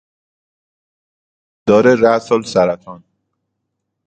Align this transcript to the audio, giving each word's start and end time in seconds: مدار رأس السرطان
مدار 1.67 1.95
رأس 2.01 2.31
السرطان 2.31 3.03